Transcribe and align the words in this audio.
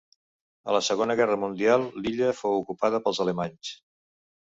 A 0.69 0.73
la 0.75 0.81
segona 0.87 1.17
guerra 1.19 1.37
mundial 1.43 1.87
l'illa 2.01 2.35
fou 2.41 2.59
ocupada 2.65 3.05
pels 3.07 3.25
alemanys. 3.29 3.79